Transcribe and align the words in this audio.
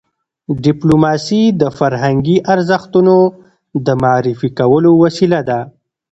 ډيپلوماسي 0.65 1.41
د 1.61 1.63
فرهنګي 1.77 2.37
ارزښتونو 2.53 3.15
د 3.85 3.87
معرفي 4.03 4.49
کولو 4.59 4.91
وسیله 5.03 5.39
ده. 5.49 5.59